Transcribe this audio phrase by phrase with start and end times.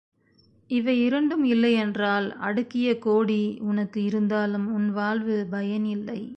[0.69, 3.41] இவை இரண்டும் இல்லையென்றால் அடுக்கிய கோடி
[3.61, 6.21] உனக்கு இருந்தாலும் உன் வாழ்வு பயன் இல்லை.